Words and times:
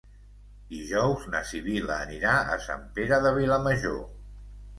Dijous 0.69 1.27
na 1.33 1.41
Sibil·la 1.49 1.99
anirà 2.07 2.33
a 2.55 2.59
Sant 2.65 2.89
Pere 2.97 3.21
de 3.27 3.35
Vilamajor. 3.37 4.03